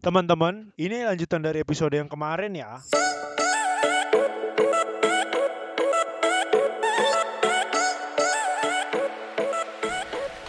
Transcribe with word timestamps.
Teman-teman, 0.00 0.72
ini 0.80 1.04
lanjutan 1.04 1.44
dari 1.44 1.60
episode 1.60 1.92
yang 1.92 2.08
kemarin 2.08 2.56
ya. 2.56 2.80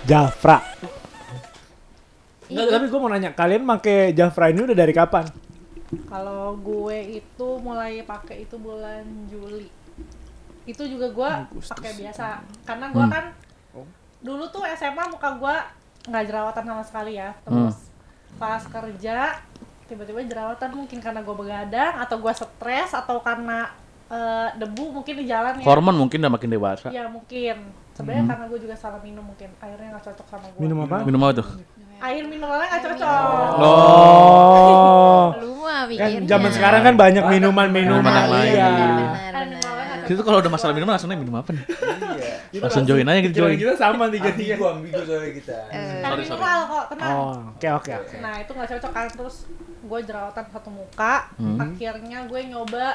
Jafra. 0.08 0.60
Enggak, 2.52 2.68
tapi 2.68 2.86
gue 2.92 3.00
mau 3.00 3.08
nanya, 3.12 3.32
kalian 3.32 3.64
pakai 3.64 4.12
Jafra 4.12 4.52
ini 4.52 4.68
udah 4.68 4.76
dari 4.76 4.92
kapan? 4.92 5.26
Kalau 6.08 6.56
gue 6.56 7.20
itu 7.20 7.48
mulai 7.60 8.04
pakai 8.04 8.48
itu 8.48 8.56
bulan 8.56 9.04
Juli. 9.28 9.68
Itu 10.64 10.84
juga 10.88 11.12
gue 11.12 11.30
pakai 11.60 11.92
biasa. 11.96 12.44
Karena 12.64 12.92
gue 12.92 13.04
Hmm. 13.04 13.12
kan 13.12 13.26
dulu 14.22 14.48
tuh 14.52 14.64
SMA 14.68 15.12
muka 15.12 15.36
gue 15.36 15.56
nggak 16.08 16.24
jerawatan 16.28 16.64
sama 16.64 16.84
sekali 16.84 17.20
ya. 17.20 17.36
Terus 17.44 17.91
pas 18.42 18.66
kerja 18.66 19.38
tiba-tiba 19.86 20.26
jerawatan 20.26 20.70
mungkin 20.74 20.98
karena 20.98 21.22
gue 21.22 21.36
begadang 21.38 21.94
atau 22.02 22.18
gue 22.18 22.34
stres 22.34 22.90
atau 22.98 23.22
karena 23.22 23.70
eh, 24.10 24.50
debu 24.58 24.98
mungkin 24.98 25.14
di 25.22 25.26
jalan 25.30 25.62
ya. 25.62 25.66
Hormon 25.68 25.94
mungkin 25.94 26.26
udah 26.26 26.34
makin 26.34 26.50
dewasa. 26.50 26.90
Ya 26.90 27.06
mungkin. 27.06 27.70
Sebenarnya 27.94 28.34
karena 28.34 28.46
gue 28.50 28.60
juga 28.66 28.74
salah 28.74 28.98
minum 29.06 29.22
mungkin 29.22 29.54
airnya 29.62 29.94
nggak 29.94 30.06
cocok 30.10 30.26
sama 30.26 30.48
gue. 30.58 30.62
Minum 30.64 30.90
apa? 30.90 31.06
Minum 31.06 31.22
apa 31.22 31.34
tuh? 31.46 31.48
Air 32.02 32.26
mineralnya 32.26 32.68
nggak 32.72 32.84
cocok. 32.90 33.50
Oh. 33.62 35.26
Lu 35.38 35.54
mah 35.62 35.86
Kan 35.86 36.26
zaman 36.26 36.50
sekarang 36.50 36.82
kan 36.82 36.96
banyak 36.98 37.24
minuman-minuman. 37.30 38.02
Minuman 38.02 38.12
yang 38.16 38.32
lain. 38.32 38.54
Iya. 38.58 39.71
Itu 40.12 40.22
kalau 40.22 40.40
udah 40.40 40.52
masalah 40.52 40.72
minuman 40.72 40.94
langsung 40.94 41.10
minum 41.10 41.34
apa 41.34 41.50
nih? 41.52 41.64
Iya. 42.52 42.60
Langsung 42.64 42.84
join 42.84 43.06
aja 43.06 43.20
gitu 43.22 43.36
join. 43.38 43.56
Kita 43.56 43.76
sama 43.76 44.06
tiga-tiga. 44.08 44.60
Ambigu, 44.60 44.66
ambigu 44.68 45.02
soalnya 45.02 45.32
kita. 45.34 45.58
Eh, 45.70 46.02
Sorry, 46.02 46.24
sorry. 46.24 46.36
mineral 46.36 46.62
kok, 46.66 46.86
tenang. 46.90 47.12
Oh, 47.14 47.36
oke 47.50 47.68
oke 47.74 47.92
oke. 47.98 48.16
Nah 48.20 48.34
itu 48.38 48.52
nggak 48.52 48.70
cocok 48.70 48.92
kan 48.92 49.08
terus 49.10 49.36
gue 49.82 50.00
jerawatan 50.04 50.46
satu 50.50 50.70
muka. 50.70 51.16
Hmm. 51.36 51.58
Akhirnya 51.58 52.20
gue 52.26 52.42
nyoba 52.46 52.86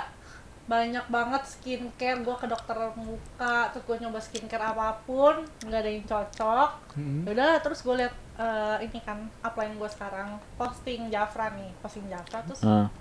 banyak 0.66 1.06
banget 1.06 1.42
skincare. 1.46 2.20
Gue 2.20 2.34
ke 2.34 2.46
dokter 2.46 2.76
muka, 2.94 3.70
terus 3.70 3.84
gue 3.84 3.96
nyoba 3.98 4.18
skincare 4.18 4.64
apa 4.66 5.00
pun, 5.02 5.34
nggak 5.62 5.80
ada 5.80 5.90
yang 5.90 6.04
cocok. 6.04 6.70
Hmm. 6.92 7.22
Udah 7.24 7.56
terus 7.58 7.80
gue 7.80 7.94
liat 7.96 8.14
eh, 8.36 8.76
ini 8.84 8.98
kan 9.00 9.16
upline 9.40 9.72
gue 9.74 9.88
sekarang 9.88 10.28
posting 10.54 11.08
Jafra 11.08 11.48
nih, 11.50 11.72
posting 11.80 12.04
Jafra 12.06 12.44
terus 12.44 12.60
Ah. 12.60 12.92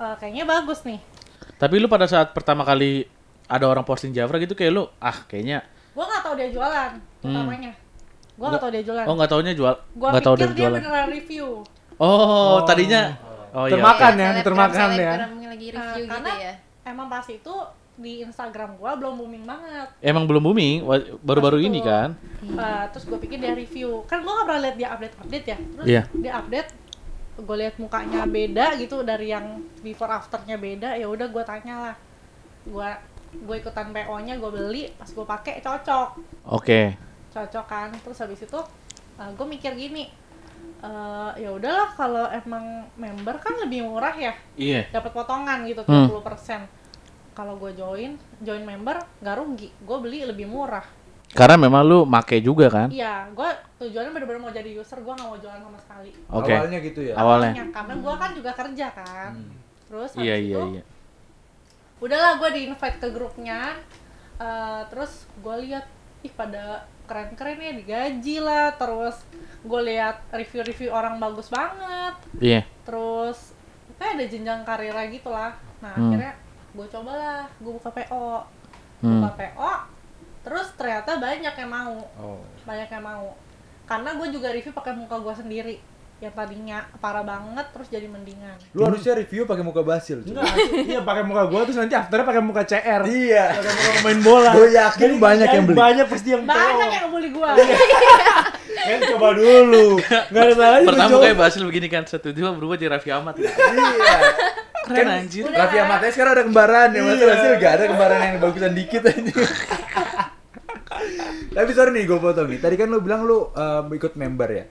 eh, 0.00 0.14
kayaknya 0.16 0.44
bagus 0.44 0.80
nih. 0.82 0.96
Tapi 1.54 1.76
lu 1.76 1.86
pada 1.86 2.04
saat 2.04 2.32
pertama 2.32 2.64
kali 2.64 3.04
ada 3.46 3.64
orang 3.64 3.82
posting 3.82 4.10
Jafra 4.10 4.36
gitu 4.36 4.52
kayak 4.52 4.72
lu, 4.72 4.84
ah 4.98 5.18
kayaknya 5.24 5.62
Gue 5.90 6.02
nggak 6.02 6.22
tahu 6.22 6.34
dia 6.34 6.48
jualan, 6.50 6.90
utamanya. 7.22 7.72
Gue 8.34 8.46
nggak 8.50 8.60
tahu 8.60 8.72
dia 8.72 8.82
jualan. 8.82 9.04
oh 9.06 9.14
nggak 9.14 9.30
taunya 9.30 9.52
jual, 9.52 9.74
gue 9.94 10.08
nggak 10.10 10.24
tahu 10.24 10.34
pikir 10.34 10.42
dia 10.42 10.50
dia 10.50 10.58
jualan. 10.58 10.78
beneran 10.80 11.06
review. 11.08 11.46
Oh, 11.94 12.58
tadinya 12.62 13.02
oh 13.50 13.64
iya. 13.64 13.72
Termakan 13.78 14.12
oke. 14.12 14.18
ya, 14.18 14.30
termakan 14.42 14.74
ya. 14.74 14.82
selebgram 14.90 15.30
yang 15.38 15.50
lagi 15.50 15.66
Eh, 15.66 15.72
review 15.72 16.02
gitu 16.02 16.10
karena 16.10 16.32
ya. 16.42 16.52
emang 16.84 17.06
pas 17.06 17.26
itu 17.30 17.54
di 17.94 18.12
Instagram 18.20 18.74
gue 18.74 18.90
belum 18.98 19.14
booming 19.14 19.44
banget. 19.46 19.88
Emang 20.02 20.26
belum 20.26 20.42
booming 20.42 20.82
baru-baru 21.22 21.62
ini 21.62 21.78
kan. 21.78 22.18
Uh, 22.42 22.84
terus 22.90 23.06
gue 23.06 23.18
pikir 23.22 23.38
dia 23.38 23.54
review 23.54 24.02
kan 24.04 24.18
gue 24.18 24.32
gak 24.32 24.46
pernah 24.50 24.62
lihat 24.66 24.76
dia 24.76 24.88
update 24.90 25.14
update 25.16 25.46
ya 25.46 25.56
terus 25.62 25.86
Iya. 25.86 26.02
dia 26.12 26.32
update 26.34 26.70
gue 27.34 27.56
lihat 27.56 27.74
mukanya 27.78 28.26
beda 28.26 28.74
gitu 28.76 29.00
dari 29.00 29.30
yang 29.30 29.46
before 29.80 30.10
afternya 30.10 30.58
beda 30.58 30.94
ya 30.94 31.06
udah 31.06 31.30
gue 31.30 31.44
tanya 31.46 31.74
lah 31.78 31.94
gue 32.66 32.88
gue 33.36 33.56
ikutan 33.56 33.90
PO 33.90 34.14
nya 34.20 34.34
gue 34.34 34.46
beli 34.48 34.84
pas 34.94 35.06
gue 35.06 35.26
pakai 35.26 35.58
cocok 35.58 36.08
Oke. 36.48 36.94
cocok 37.30 37.64
kan 37.64 37.88
terus 37.96 38.18
habis 38.18 38.40
itu 38.40 38.60
gue 39.16 39.46
mikir 39.48 39.74
gini 39.74 40.06
eh, 40.80 41.30
ya 41.36 41.50
udahlah 41.50 41.90
kalau 41.92 42.26
emang 42.28 42.64
member 42.94 43.36
kan 43.36 43.54
lebih 43.58 43.84
murah 43.84 44.12
ya 44.12 44.32
Iya. 44.54 44.90
dapat 44.90 45.10
potongan 45.10 45.64
gitu 45.64 45.82
Hmm. 45.82 46.06
30% 46.06 46.66
kalau 47.32 47.56
gue 47.56 47.72
join 47.72 48.14
join 48.40 48.62
member 48.62 48.94
nggak 49.18 49.36
rugi 49.36 49.68
gue 49.74 49.98
beli 49.98 50.22
lebih 50.24 50.46
murah 50.46 50.84
Karena 51.34 51.58
memang 51.58 51.82
lu 51.82 52.06
make 52.06 52.38
juga 52.38 52.70
kan? 52.70 52.86
Iya, 52.86 53.26
gue 53.34 53.48
tujuannya 53.82 54.14
bener-bener 54.14 54.38
mau 54.38 54.54
jadi 54.54 54.70
user, 54.70 55.02
gue 55.02 55.10
gak 55.10 55.26
mau 55.26 55.34
jualan 55.34 55.58
sama 55.58 55.78
sekali. 55.82 56.14
Oke. 56.30 56.54
Awalnya 56.54 56.78
gitu 56.78 57.00
ya. 57.02 57.14
Awalnya. 57.18 57.52
karena 57.74 57.94
gue 57.98 58.14
kan 58.14 58.30
juga 58.38 58.50
kerja 58.54 58.86
kan. 58.94 59.32
Terus 59.90 60.14
habis 60.14 60.22
Iya 60.22 60.36
itu, 60.38 60.46
iya 60.46 60.58
iya. 60.78 60.82
Udahlah 62.04 62.36
gue 62.36 62.50
di 62.52 62.60
invite 62.68 63.00
ke 63.00 63.08
grupnya. 63.08 63.72
Eh, 64.36 64.82
terus 64.88 65.24
gue 65.38 65.56
lihat, 65.64 65.88
ih 66.20 66.30
pada 66.30 66.84
keren-keren 67.04 67.56
ya 67.56 67.72
digaji 67.72 68.36
lah. 68.38 68.76
Terus 68.76 69.16
gue 69.60 69.80
lihat 69.84 70.20
review-review 70.30 70.90
orang 70.90 71.16
bagus 71.16 71.48
banget. 71.48 72.14
Iya. 72.36 72.60
Terus 72.84 73.56
kayak 73.96 74.20
ada 74.20 74.24
jenjang 74.26 74.60
karirnya 74.62 75.06
gitu 75.08 75.28
lah. 75.28 75.56
Nah 75.80 75.92
Hmm. 75.92 76.10
akhirnya 76.10 76.32
gue 76.74 76.86
cobalah, 76.90 77.46
gue 77.56 77.72
buka 77.72 77.90
PO, 77.90 78.28
Hmm. 79.00 79.22
buka 79.22 79.30
PO. 79.36 79.72
Terus 80.44 80.68
ternyata 80.76 81.16
banyak 81.16 81.54
yang 81.54 81.70
mau 81.70 81.96
Oh. 82.16 82.42
banyak 82.62 82.88
yang 82.90 83.00
mau 83.00 83.32
karena 83.84 84.16
gue 84.16 84.28
juga 84.30 84.48
review 84.48 84.72
pakai 84.72 84.92
muka 84.92 85.20
gue 85.20 85.34
sendiri 85.34 85.76
yang 86.24 86.34
tadinya 86.34 86.78
parah 86.98 87.20
banget 87.20 87.66
terus 87.76 87.88
jadi 87.92 88.08
mendingan 88.08 88.56
Lu 88.72 88.88
harusnya 88.88 89.12
review 89.14 89.44
pakai 89.44 89.60
muka 89.60 89.84
Basil. 89.84 90.24
Enggak, 90.24 90.48
iya 90.88 91.00
pakai 91.04 91.22
muka 91.22 91.44
gua 91.46 91.68
terus 91.68 91.76
nanti 91.76 91.92
afternya 91.92 92.24
pakai 92.24 92.42
muka 92.42 92.62
CR. 92.64 93.02
Iya. 93.04 93.44
Pakai 93.60 93.72
muka 93.76 93.90
pemain 94.00 94.20
bola. 94.24 94.50
Gua 94.56 94.68
yakin 94.72 95.10
banyak 95.20 95.48
yang 95.52 95.64
beli. 95.68 95.76
Banyak 95.76 96.06
pasti 96.08 96.28
yang 96.32 96.44
banyak 96.48 96.88
yang 96.90 97.08
bully 97.12 97.28
gue 97.28 97.50
Kan 98.74 99.00
coba 99.16 99.28
dulu. 99.36 99.86
Enggak 100.02 100.42
ada 100.44 100.54
salahnya 100.56 100.86
Pertama 100.88 101.08
gua 101.08 101.20
kayak 101.20 101.36
coba. 101.36 101.44
Basil 101.46 101.62
begini 101.68 101.88
kan, 101.92 102.02
satu 102.08 102.28
dua 102.32 102.50
berubah 102.56 102.76
jadi 102.80 102.90
Raffi 102.96 103.10
Ahmad. 103.12 103.34
Iya. 103.38 103.52
Keren 104.84 105.08
anjir. 105.08 105.42
Udah 105.48 105.58
Raffi. 105.64 105.76
Ahmadnya 105.80 106.10
sekarang 106.12 106.32
ada 106.36 106.44
kembaran 106.44 106.88
ya, 106.92 107.00
Mas 107.00 107.16
Iya. 107.16 107.26
Basil 107.30 107.50
gak 107.56 107.72
ada 107.78 107.84
kembaran 107.88 108.18
yang 108.20 108.34
bagusan 108.40 108.72
dikit 108.76 109.02
aja. 109.08 109.34
Tapi 111.54 111.70
sorry 111.70 111.90
nih 111.94 112.04
gue 112.04 112.18
potong 112.18 112.48
nih. 112.50 112.58
Tadi 112.58 112.74
kan 112.74 112.88
lu 112.90 112.98
bilang 113.00 113.22
lu 113.24 113.48
em, 113.54 113.86
ikut 113.94 114.12
member 114.18 114.48
ya. 114.50 114.64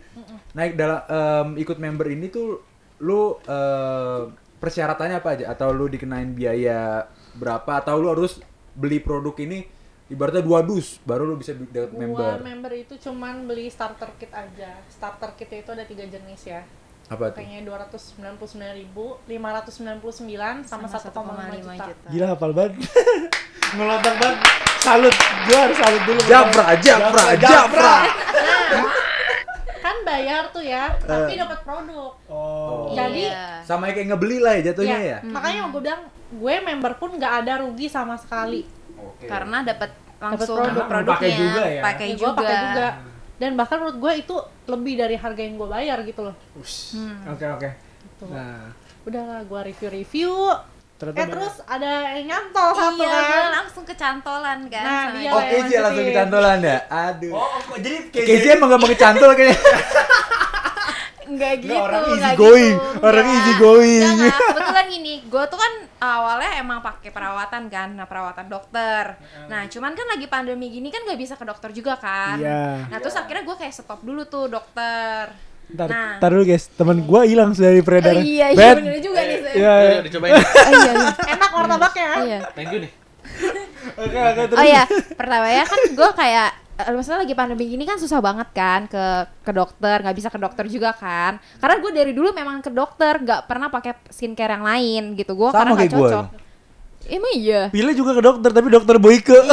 Naik 0.53 0.77
dalam 0.77 1.01
em, 1.05 1.47
ikut 1.59 1.77
member 1.77 2.07
ini 2.07 2.29
tuh 2.29 2.61
lu 3.01 3.37
em, 3.41 4.29
persyaratannya 4.57 5.17
apa 5.17 5.29
aja? 5.33 5.45
Atau 5.49 5.73
lu 5.73 5.89
dikenain 5.89 6.29
biaya 6.29 7.09
berapa? 7.33 7.81
Atau 7.81 7.97
lu 7.97 8.09
harus 8.09 8.37
beli 8.73 8.97
produk 8.97 9.33
ini 9.41 9.65
ibaratnya 10.09 10.43
dua 10.43 10.61
dus 10.61 11.01
baru 11.01 11.25
lu 11.25 11.39
bisa 11.39 11.53
dapat 11.57 11.93
member. 11.95 12.37
member 12.43 12.73
itu 12.75 12.93
cuman 12.99 13.47
beli 13.47 13.65
starter 13.69 14.13
kit 14.17 14.29
aja 14.29 14.77
starter 14.85 15.33
kit 15.33 15.49
itu 15.49 15.69
ada 15.73 15.87
tiga 15.87 16.05
jenis 16.05 16.41
ya 16.43 16.61
Apa 17.07 17.33
tuh? 17.33 17.41
kayaknya 17.41 17.65
dua 17.65 17.77
ratus 17.87 18.13
sembilan 18.13 18.35
puluh 18.37 18.49
sembilan 18.51 18.73
ribu 18.77 19.05
lima 19.25 19.49
ratus 19.57 19.73
sembilan 19.79 19.97
puluh 20.03 20.13
sembilan 20.13 20.55
sama 20.65 20.85
satu 20.85 21.09
koma 21.13 21.49
lima 21.49 21.73
juta 21.77 22.07
Gila 22.13 22.25
hafal 22.35 22.51
banget. 22.53 22.73
Ngelotok 23.77 24.15
banget. 24.21 24.39
Salut. 24.83 25.15
Gua 25.49 25.59
harus 25.65 25.77
salut 25.81 26.01
dulu. 26.05 26.19
Jafra, 26.29 26.65
Jafra, 26.77 27.25
Jafra. 27.39 27.95
Kan 29.93 30.01
bayar 30.03 30.43
tuh 30.49 30.59
ya 30.59 30.89
tapi 30.97 31.37
dapat 31.37 31.59
produk 31.61 32.11
Oh. 32.25 32.89
Jadi- 32.91 33.29
Iya. 33.29 33.61
Sama 33.61 33.87
kayak 33.87 34.09
ngebeli 34.09 34.37
lah 34.37 34.57
ya 34.57 34.61
jatuhnya 34.67 34.97
ya. 34.97 35.17
makanya 35.23 35.69
gue 35.69 35.81
bilang 35.81 36.01
gue 36.31 36.55
member 36.59 36.93
pun 36.95 37.09
nggak 37.13 37.33
ada 37.39 37.61
rugi 37.61 37.85
sama 37.87 38.17
sekali 38.17 38.65
Oke. 38.95 39.27
Karena 39.27 39.61
dapat 39.61 39.93
langsung 40.17 40.55
produk. 40.57 40.85
produknya, 40.87 41.13
Pakai 41.13 41.31
juga 41.35 41.63
ya? 41.63 41.81
pakai 41.83 42.07
Ya, 42.07 42.15
gua 42.15 42.21
juga. 42.25 42.39
pakai 42.39 42.57
juga 42.63 42.87
dan 43.35 43.51
bahkan 43.53 43.75
menurut 43.77 43.97
gue 43.99 44.13
itu 44.17 44.35
lebih 44.65 44.93
dari 44.95 45.15
harga 45.15 45.41
yang 45.41 45.55
gue 45.55 45.69
bayar 45.69 45.97
gitu 46.01 46.21
loh 46.23 46.35
Ush. 46.55 46.95
Hmm. 46.95 47.27
Oke 47.29 47.45
oke. 47.45 47.69
Tuh. 48.17 48.27
Nah, 48.27 48.71
udahlah 49.03 49.43
gue 49.43 49.59
review-review 49.65 50.31
ternyata 50.95 51.15
eh 51.15 51.25
banyak. 51.25 51.35
terus 51.35 51.55
ada 51.65 51.91
yang 52.13 52.25
nyantol 52.27 52.69
satu 52.71 53.01
Iya, 53.01 53.09
kan 53.09 53.23
gua 53.25 53.49
langsung 53.53 53.83
kecantolan 53.83 54.59
kan. 54.67 54.83
Nah, 54.83 55.05
dia 55.13 55.29
Oh, 55.29 55.41
KJ 55.41 55.71
langsung 55.79 56.05
kecantolan 56.05 56.57
ya? 56.59 56.77
Aduh. 56.87 57.31
Oh, 57.33 57.47
kok 57.61 57.77
jadi 57.77 57.97
KJ 58.09 58.45
emang 58.53 58.67
gak 58.67 58.79
mau 58.79 58.87
kecantol 58.87 59.29
kayaknya. 59.31 59.57
Enggak 61.23 61.53
gitu, 61.57 61.71
Nggak, 61.71 61.87
orang 61.87 62.03
easy 62.11 62.31
going, 62.35 62.75
gitu. 62.75 62.99
orang 63.01 63.25
Nggak. 63.25 63.37
easy 63.39 63.53
going. 63.57 64.03
Nggak, 64.03 64.13
nggak. 64.19 64.37
Kebetulan 64.43 64.85
gini, 64.87 65.13
gue 65.23 65.43
tuh 65.45 65.57
kan 65.57 65.73
awalnya 65.97 66.51
emang 66.59 66.79
pakai 66.79 67.09
perawatan 67.09 67.63
kan, 67.67 67.89
nah 67.89 68.05
perawatan 68.05 68.45
dokter. 68.45 69.03
Nah, 69.47 69.61
cuman 69.65 69.91
kan 69.93 70.05
lagi 70.05 70.27
pandemi 70.27 70.67
gini 70.67 70.87
kan 70.87 71.01
nggak 71.01 71.15
bisa 71.15 71.33
ke 71.33 71.43
dokter 71.43 71.71
juga 71.71 71.95
kan. 71.95 72.37
Iya. 72.37 72.85
Nah, 72.85 72.97
terus 72.99 73.15
akhirnya 73.15 73.41
gue 73.41 73.55
kayak 73.55 73.71
stop 73.73 74.03
dulu 74.03 74.23
tuh 74.25 74.45
dokter. 74.47 75.31
Ntar, 75.65 75.87
Nah. 75.87 76.19
ntar 76.19 76.29
dulu 76.29 76.43
guys, 76.43 76.67
temen 76.69 77.01
gua 77.01 77.23
hilang 77.23 77.55
dari 77.55 77.79
Oh, 77.79 77.85
peredaran. 77.87 78.19
iya, 78.21 78.51
iya 78.51 78.59
Bet. 78.59 78.75
bener 78.77 78.99
juga. 78.99 79.22
Iya, 79.53 79.69
Ayo, 79.69 79.81
iya. 79.85 79.93
ayo, 79.93 80.01
dicobain. 80.05 80.33
Oh, 80.43 80.71
iya, 80.73 80.91
iya. 80.93 81.11
enak 81.37 81.49
martabaknya 81.53 82.05
Iya. 82.25 82.39
Thank 82.57 82.69
you 82.73 82.79
nih. 82.83 82.91
Oke, 83.93 84.17
oke, 84.19 84.41
terus. 84.49 84.59
Oh 84.59 84.65
iya, 84.65 84.83
pertama 85.15 85.47
ya 85.47 85.63
kan 85.63 85.79
gue 85.93 86.09
kayak 86.17 86.49
eh, 86.73 86.91
maksudnya 86.91 87.19
lagi 87.21 87.35
pandemi 87.37 87.63
gini 87.69 87.83
kan 87.85 87.97
susah 88.01 88.19
banget 88.19 88.49
kan 88.51 88.89
ke 88.89 89.05
ke 89.45 89.51
dokter 89.53 90.01
nggak 90.01 90.17
bisa 90.17 90.29
ke 90.33 90.39
dokter 90.41 90.65
juga 90.65 90.89
kan 90.97 91.37
karena 91.61 91.75
gue 91.77 91.91
dari 91.93 92.11
dulu 92.17 92.33
memang 92.33 92.65
ke 92.65 92.73
dokter 92.73 93.21
nggak 93.21 93.45
pernah 93.45 93.69
pakai 93.69 93.93
skincare 94.09 94.57
yang 94.57 94.65
lain 94.65 95.03
gitu 95.13 95.37
gue 95.37 95.49
karena 95.53 95.77
nggak 95.77 95.85
kayak 95.85 95.93
gua 95.93 96.09
cocok 96.09 96.25
emang 97.03 97.33
iya 97.35 97.61
Pilih 97.67 97.93
juga 97.93 98.11
ke 98.15 98.21
dokter, 98.23 98.49
tapi 98.55 98.67
dokter 98.71 98.95
Boyke. 98.95 99.37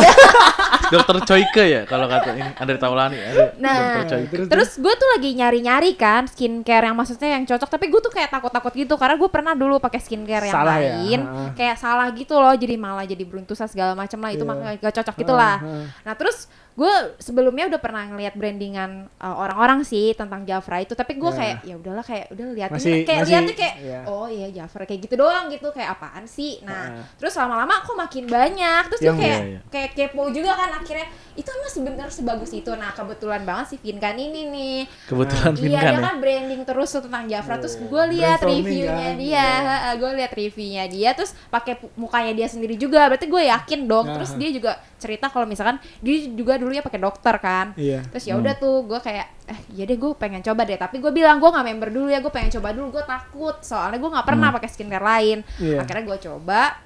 Dokter 0.90 1.16
Choike 1.22 1.64
ya 1.64 1.82
kalau 1.86 2.04
kata 2.04 2.34
ini 2.34 2.50
Andre 2.58 2.76
Taulani 2.76 3.16
ada 3.16 3.54
Nah, 3.56 4.02
terus 4.50 4.76
gue 4.76 4.94
tuh 4.94 5.08
lagi 5.14 5.30
nyari-nyari 5.32 5.94
kan 5.94 6.26
skincare 6.26 6.90
yang 6.90 6.96
maksudnya 6.96 7.38
yang 7.38 7.44
cocok, 7.44 7.68
tapi 7.68 7.86
gue 7.86 8.00
tuh 8.00 8.10
kayak 8.10 8.30
takut-takut 8.30 8.72
gitu 8.74 8.94
karena 8.96 9.14
gue 9.14 9.30
pernah 9.30 9.54
dulu 9.54 9.78
pakai 9.78 10.00
skincare 10.00 10.48
yang 10.48 10.54
Salah 10.54 10.76
ya? 10.80 10.96
lain, 10.98 11.20
Heeh. 11.22 11.48
kayak 11.54 11.76
salah 11.76 12.08
gitu 12.10 12.34
loh, 12.34 12.52
jadi 12.52 12.74
malah 12.74 13.04
jadi 13.04 13.22
beruntusan 13.22 13.68
segala 13.68 13.92
macam 13.94 14.18
lah 14.18 14.30
itu 14.30 14.42
Iya. 14.42 14.50
makanya 14.50 14.74
gak 14.80 14.94
cocok 15.00 15.14
gitulah. 15.20 15.56
Nah 16.02 16.14
terus 16.16 16.50
gue 16.80 16.94
sebelumnya 17.20 17.68
udah 17.68 17.76
pernah 17.76 18.08
ngeliat 18.08 18.32
brandingan 18.32 19.12
uh, 19.20 19.36
orang-orang 19.36 19.84
sih 19.84 20.16
tentang 20.16 20.48
Jafra 20.48 20.80
itu, 20.80 20.96
tapi 20.96 21.20
gue 21.20 21.28
Ya. 21.28 21.36
kayak 21.36 21.56
ya 21.68 21.74
udahlah 21.76 22.00
kayak 22.00 22.26
udah 22.32 22.46
liatin 22.56 22.74
Masih- 22.80 23.04
kayak 23.04 23.20
masih- 23.20 23.32
liatnya 23.36 23.54
kayak 23.54 23.74
iya. 23.84 24.00
oh 24.08 24.26
iya 24.26 24.48
Jafra 24.48 24.88
kayak 24.88 25.00
gitu 25.04 25.14
doang 25.14 25.52
gitu 25.52 25.68
kayak 25.70 25.92
apaan 25.92 26.24
sih. 26.24 26.64
Nah 26.64 26.96
Heeh. 26.96 27.04
terus 27.20 27.36
lama-lama 27.36 27.84
kok 27.84 27.92
makin 27.92 28.24
banyak, 28.24 28.82
terus 28.88 29.00
gue 29.00 29.08
Yang- 29.12 29.20
kayak 29.20 29.36
Iya, 29.36 29.50
iya. 29.52 29.60
kayak 29.68 29.90
kepo 29.92 30.22
juga 30.32 30.52
kan 30.56 30.70
akhirnya 30.72 31.06
itu 31.36 31.46
emang 31.46 31.70
sebenarnya 31.70 32.08
sebagus 32.08 32.50
itu. 32.50 32.70
Nah 32.72 32.90
kebetulan 32.90 33.42
banget 33.44 33.76
sih 33.76 33.78
Vinkan 33.80 34.16
ini 34.16 34.40
nih 34.48 34.76
Kebetulan 35.04 35.52
Iya 35.52 35.60
Vinkan 35.60 35.82
dia 35.84 35.92
ya. 35.92 36.00
kan 36.00 36.16
branding 36.16 36.62
terus 36.64 36.88
tuh 36.88 37.02
tentang 37.04 37.24
Jafra 37.26 37.54
terus 37.56 37.76
gue 37.76 38.02
lihat 38.10 38.40
reviewnya 38.40 38.92
kan, 39.12 39.20
dia, 39.20 39.36
iya. 39.36 39.48
gue 39.94 40.10
lihat 40.16 40.32
reviewnya 40.32 40.84
dia 40.88 41.10
terus 41.12 41.36
pakai 41.48 41.76
mukanya 41.94 42.32
dia 42.32 42.48
sendiri 42.48 42.74
juga 42.74 43.04
berarti 43.04 43.26
gue 43.26 43.42
yakin 43.44 43.80
dong. 43.84 44.06
Nah. 44.08 44.14
Terus 44.16 44.32
dia 44.36 44.48
juga 44.48 44.72
cerita 44.96 45.28
kalau 45.28 45.44
misalkan 45.44 45.76
dia 46.00 46.16
juga 46.30 46.56
dulunya 46.70 46.86
pakai 46.86 47.02
dokter 47.02 47.34
kan. 47.42 47.74
Iya. 47.74 48.06
Terus 48.14 48.24
ya 48.30 48.38
udah 48.38 48.54
tuh 48.54 48.86
gue 48.86 49.02
kayak 49.02 49.26
eh 49.50 49.60
ya 49.74 49.82
deh 49.82 49.98
gue 49.98 50.14
pengen 50.14 50.46
coba 50.46 50.62
deh 50.62 50.78
tapi 50.78 51.02
gue 51.02 51.10
bilang 51.10 51.42
gue 51.42 51.50
nggak 51.50 51.66
member 51.66 51.90
dulu 51.90 52.06
ya 52.06 52.22
gue 52.22 52.30
pengen 52.30 52.54
coba 52.54 52.70
dulu 52.70 52.94
gue 52.94 53.04
takut 53.04 53.58
soalnya 53.66 53.98
gue 53.98 54.10
nggak 54.14 54.26
pernah 54.30 54.48
pakai 54.54 54.70
skincare 54.70 55.02
lain. 55.02 55.38
Iya. 55.58 55.82
Akhirnya 55.82 56.04
gue 56.06 56.18
coba 56.30 56.78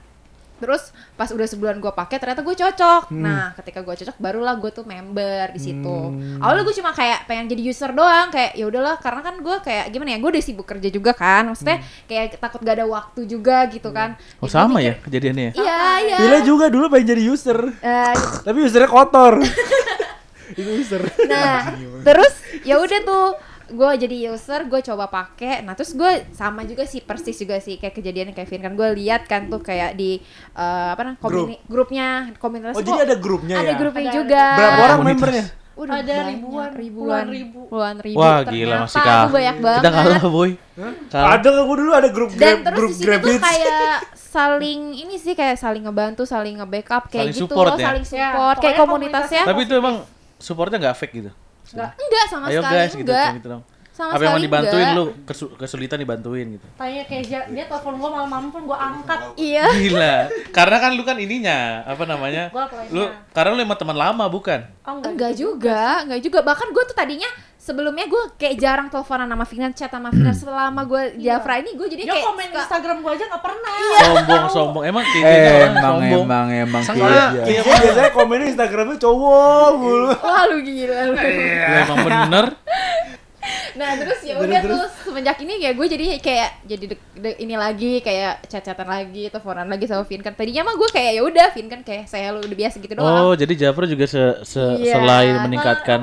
Terus 0.65 0.83
pas 1.13 1.29
udah 1.29 1.45
sebulan 1.45 1.77
gue 1.77 1.93
pakai 1.93 2.17
ternyata 2.17 2.41
gue 2.41 2.57
cocok. 2.57 3.13
Hmm. 3.13 3.21
Nah 3.21 3.53
ketika 3.53 3.85
gue 3.85 3.95
cocok 4.01 4.17
barulah 4.17 4.57
gue 4.57 4.71
tuh 4.73 4.89
member 4.89 5.53
di 5.53 5.61
situ. 5.61 5.99
Hmm. 6.09 6.41
Awalnya 6.41 6.65
gue 6.65 6.77
cuma 6.81 6.91
kayak 6.91 7.29
pengen 7.29 7.53
jadi 7.53 7.63
user 7.69 7.93
doang 7.93 8.33
kayak 8.33 8.57
ya 8.57 8.65
udahlah 8.65 8.97
karena 8.97 9.21
kan 9.21 9.35
gue 9.37 9.57
kayak 9.61 9.85
gimana 9.93 10.17
ya 10.17 10.19
gue 10.19 10.31
udah 10.33 10.41
sibuk 10.41 10.65
kerja 10.65 10.89
juga 10.89 11.13
kan. 11.13 11.53
Maksudnya 11.53 11.79
kayak 12.09 12.41
takut 12.41 12.65
gak 12.65 12.81
ada 12.81 12.87
waktu 12.89 13.29
juga 13.29 13.69
gitu 13.69 13.93
kan. 13.93 14.17
Oh 14.41 14.49
Jadi 14.49 14.57
sama 14.57 14.81
mikir, 14.81 14.89
ya 14.89 14.95
kejadiannya 15.05 15.45
ya. 15.45 15.53
Iya 15.61 15.83
iya. 16.01 16.19
Villa 16.25 16.41
juga 16.41 16.67
dulu 16.73 16.89
pengen 16.89 17.13
jadi 17.13 17.23
user, 17.29 17.61
Eh, 17.85 18.15
tapi 18.41 18.65
usernya 18.65 18.89
kotor. 18.89 19.35
Itu 20.55 20.71
user. 20.71 21.03
nah 21.27 21.73
terus 22.05 22.33
ya 22.63 22.79
udah 22.79 23.01
tuh 23.03 23.27
gue 23.67 23.91
jadi 23.99 24.17
user 24.29 24.65
gue 24.65 24.81
coba 24.83 25.07
pakai 25.07 25.61
nah 25.61 25.73
terus 25.73 25.93
gue 25.93 26.07
sama 26.31 26.63
juga 26.63 26.83
sih 26.83 27.01
persis 27.01 27.35
juga 27.35 27.57
sih 27.57 27.77
kayak 27.77 27.95
kejadian 27.95 28.31
Kevin 28.31 28.61
kan 28.61 28.73
gue 28.73 28.89
lihat 28.95 29.25
kan 29.25 29.47
tuh 29.47 29.59
kayak 29.59 29.93
di 29.93 30.21
eh, 30.51 30.89
apa 30.91 31.01
namanya 31.03 31.19
komuni- 31.19 31.63
grupnya 31.65 32.07
komunitas 32.35 32.73
Oh 32.73 32.79
kok 32.79 32.87
jadi 32.87 33.01
ada 33.03 33.17
grupnya 33.17 33.57
ada 33.57 33.67
ya? 33.67 33.75
grupnya 33.75 34.03
Ada- 34.03 34.15
juga 34.15 34.43
Berapa 34.55 34.81
orang 34.83 34.99
Komunitas. 34.99 35.17
membernya? 35.21 35.47
Udah 35.75 35.99
Ada 35.99 36.17
ribuan, 36.29 36.71
ribuan, 36.71 36.95
puluhan 36.95 37.27
ribu. 37.29 37.61
puluhan 37.67 37.97
ribu. 37.99 38.15
Wah 38.17 38.39
Ternyata 38.39 38.55
gila 38.55 38.77
masih 38.79 38.95
itu 38.95 39.03
kalah. 39.03 39.27
banyak 39.29 39.57
banget. 39.59 39.81
Kita 39.81 39.91
kalah 39.93 40.23
boy. 40.29 40.51
Kalah. 41.11 41.29
Ada 41.33 41.47
nggak 41.51 41.65
gue 41.65 41.77
dulu 41.77 41.93
ada 41.93 42.09
grup 42.09 42.31
Dan 42.31 42.39
grab, 42.39 42.59
terus 42.71 42.79
grup 42.93 43.03
grab 43.03 43.21
tuh 43.21 43.33
hits. 43.33 43.43
kayak 43.45 43.97
saling 44.15 44.81
ini 44.95 45.15
sih 45.17 45.33
kayak 45.33 45.57
saling 45.57 45.83
ngebantu, 45.83 46.23
saling 46.25 46.55
nge-backup 46.57 47.03
kayak 47.09 47.27
Saling 47.27 47.35
gitu 47.37 47.47
support 47.51 47.69
loh, 47.69 47.77
ya? 47.77 47.87
saling 47.87 48.05
Ya, 48.05 48.11
support 48.15 48.57
kayak 48.57 48.71
pokoknya 48.73 48.87
komunitasnya. 48.87 49.43
Tapi 49.45 49.61
itu 49.61 49.75
emang 49.75 49.97
supportnya 50.37 50.79
nggak 50.81 50.97
fake 50.97 51.15
gitu. 51.17 51.31
Enggak 51.77 52.25
sama 52.27 52.45
Ayo 52.47 52.61
sekali 52.61 52.75
guys 52.77 52.93
gitu, 52.93 53.03
enggak. 53.05 53.33
gitu 53.37 53.49
dong. 53.51 53.65
Sama 53.95 54.11
Apa 54.11 54.27
yang 54.27 54.35
mau 54.35 54.43
dibantuin 54.43 54.83
enggak. 54.85 54.99
lu 54.99 55.05
kesu- 55.23 55.55
kesulitan 55.55 55.99
dibantuin 55.99 56.47
gitu. 56.51 56.67
Tanya 56.75 57.07
kayak 57.07 57.23
dia, 57.47 57.65
telepon 57.65 57.95
gue 57.95 58.11
malam-malam 58.11 58.51
pun 58.51 58.67
gue 58.67 58.75
angkat. 58.75 59.19
Iya. 59.39 59.67
Gila. 59.71 60.17
Karena 60.51 60.77
kan 60.79 60.91
lu 60.93 61.03
kan 61.03 61.15
ininya 61.15 61.59
apa 61.87 62.03
namanya? 62.03 62.51
Gua. 62.51 62.67
Lu 62.91 63.07
karena 63.31 63.55
lu 63.55 63.63
emang 63.63 63.79
teman 63.79 63.95
lama 63.95 64.27
bukan? 64.27 64.67
Oh 64.83 64.99
Enggak 64.99 65.39
juga, 65.39 66.03
enggak 66.03 66.21
juga. 66.21 66.43
Bahkan 66.43 66.69
gue 66.69 66.85
tuh 66.85 66.97
tadinya 66.97 67.31
sebelumnya 67.65 68.05
gue 68.05 68.23
kayak 68.37 68.57
jarang 68.57 68.89
teleponan 68.89 69.25
sama 69.25 69.45
Finan, 69.45 69.73
chat 69.73 69.89
sama 69.89 70.13
Finan 70.13 70.37
selama 70.37 70.85
gue 70.85 71.17
Jafra 71.17 71.57
ini 71.57 71.73
gue 71.73 71.89
jadi 71.89 72.03
Dia 72.03 72.13
kayak 72.13 72.25
komen 72.27 72.45
suka- 72.45 72.61
Instagram 72.61 72.97
gue 73.01 73.13
aja 73.15 73.25
gak 73.27 73.43
pernah. 73.43 73.73
Sombong, 73.97 74.45
sombong. 74.51 74.85
Emang 74.85 75.01
kayak 75.03 75.25
gitu 75.25 75.49
orang 75.49 75.73
emang 75.73 75.81
sombong. 75.83 76.23
emang 76.23 76.47
emang 76.53 76.83
Soalnya 76.85 77.01
kayak 77.01 77.47
iya, 77.47 77.61
Iya, 77.65 77.77
biasanya 77.81 78.13
komennya 78.13 78.47
Instagramnya 78.51 78.97
cowok 78.99 79.71
mulu. 79.75 80.09
Wah 80.29 80.43
lu 80.45 80.57
gila 80.61 80.99
lu. 81.07 81.15
Ya, 81.17 81.67
emang 81.83 81.99
bener. 82.05 82.47
Nah 83.75 83.91
terus 83.95 84.21
ya 84.23 84.35
udah 84.39 84.57
terus. 84.59 84.77
tuh 84.79 84.89
semenjak 85.05 85.37
ini 85.39 85.55
ya 85.59 85.73
gue 85.73 85.87
jadi 85.87 86.17
kayak 86.19 86.51
jadi 86.65 86.85
dek- 86.87 87.09
dek- 87.15 87.39
ini 87.39 87.55
lagi 87.55 87.93
kayak 87.99 88.45
chat-chatan 88.47 88.87
lagi, 88.87 89.29
teleponan 89.29 89.67
lagi 89.67 89.85
sama 89.85 90.01
Vinkan. 90.03 90.33
Tadinya 90.33 90.65
mah 90.65 90.75
gue 90.75 90.89
kayak 90.91 91.13
ya 91.13 91.23
udah 91.23 91.47
Vinkan 91.51 91.81
kayak 91.81 92.05
saya 92.07 92.29
lu 92.31 92.41
udah 92.41 92.57
biasa 92.59 92.77
gitu 92.79 92.93
doang. 92.93 93.09
Oh, 93.23 93.33
jadi 93.33 93.53
Jafra 93.59 93.85
juga 93.85 94.05
se- 94.05 94.41
se- 94.45 94.79
Iya. 94.79 94.95
selain 94.95 95.35
meningkatkan? 95.43 96.01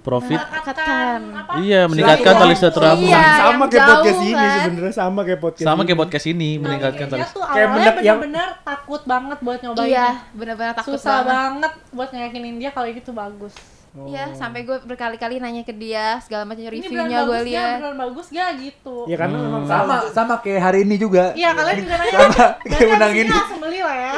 Profit. 0.00 0.36
Meningkatkan? 0.36 1.18
Iya, 1.58 1.80
meningkatkan 1.84 2.32
tali 2.34 2.54
silaturahmi. 2.54 3.06
Iya, 3.06 3.24
sama 3.38 3.64
kayak 3.66 3.84
podcast 3.86 4.20
ini 4.20 4.32
kan. 4.32 4.60
sebenarnya 4.62 4.94
sama 4.94 5.20
kayak 5.22 5.40
podcast. 5.40 5.66
Sama 5.66 5.76
ini. 5.76 5.86
kayak 5.86 6.00
podcast 6.00 6.26
ini 6.26 6.50
meningkatkan 6.56 7.00
Nah, 7.02 7.10
tali. 7.10 7.20
dia 7.20 7.28
tuh 7.30 7.42
Kayak 7.44 7.68
bener- 7.70 7.84
yang- 8.00 8.18
bener-bener 8.18 8.48
takut 8.62 9.02
banget 9.04 9.38
buat 9.40 9.58
nyobain. 9.60 9.86
Iya, 9.86 10.08
benar-benar 10.32 10.72
takut 10.74 10.92
Susah 10.94 11.16
banget. 11.18 11.28
banget 11.30 11.72
buat 11.90 12.08
ngeyakinin 12.10 12.56
dia 12.56 12.70
kalau 12.70 12.88
itu 12.88 13.10
bagus. 13.10 13.54
Iya, 13.90 14.24
sampai 14.32 14.62
gue 14.62 14.78
berkali-kali 14.80 15.36
nanya 15.36 15.60
ke 15.60 15.74
dia 15.74 16.16
segala 16.20 16.46
macam 16.46 16.62
Ini 16.62 16.70
reviewnya 16.70 17.26
gue 17.26 17.40
lihat. 17.44 17.82
Beneran 17.82 17.98
bagus 18.00 18.26
gak 18.28 18.50
gitu. 18.56 18.96
Ya 19.04 19.18
karena 19.18 19.36
memang 19.36 19.66
sama 19.66 20.06
sama 20.08 20.34
kayak 20.38 20.62
hari 20.62 20.78
ini 20.82 20.94
juga. 20.94 21.34
Iya, 21.34 21.50
kalian 21.52 21.76
juga 21.80 21.94
nanya. 22.00 22.14
Sama, 22.14 22.44
kayak 22.62 22.86
menang 22.88 23.12
ini 23.12 23.20
ini. 23.20 23.30
langsung 23.34 23.58
beli 23.58 23.80
lah 23.82 23.96
ya. 23.98 24.12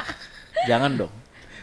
Jangan 0.70 0.90
dong. 0.96 1.12